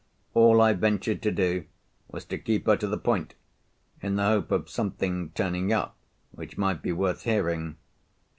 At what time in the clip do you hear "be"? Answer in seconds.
6.81-6.91